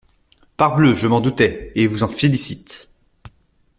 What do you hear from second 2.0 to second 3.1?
en félicite.